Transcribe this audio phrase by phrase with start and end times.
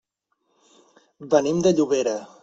[1.33, 2.15] Venim de Llobera.